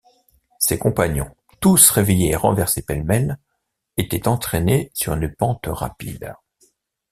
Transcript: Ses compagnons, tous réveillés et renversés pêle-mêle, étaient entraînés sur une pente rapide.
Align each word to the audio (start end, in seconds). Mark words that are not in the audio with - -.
Ses 0.57 0.79
compagnons, 0.79 1.29
tous 1.59 1.91
réveillés 1.91 2.29
et 2.31 2.35
renversés 2.35 2.81
pêle-mêle, 2.81 3.37
étaient 3.97 4.27
entraînés 4.27 4.89
sur 4.95 5.13
une 5.13 5.31
pente 5.31 5.67
rapide. 5.67 6.33